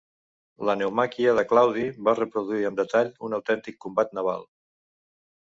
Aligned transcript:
La 0.69 0.75
naumàquia 0.77 1.35
de 1.39 1.43
Claudi 1.51 1.83
va 2.07 2.15
reproduir 2.21 2.65
amb 2.71 2.81
detall 2.81 3.13
un 3.29 3.37
autèntic 3.41 3.79
combat 3.87 4.19
naval. 4.21 4.51